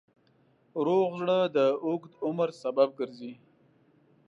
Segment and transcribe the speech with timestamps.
[0.85, 3.33] روغ زړه د اوږد عمر سبب ګرځي.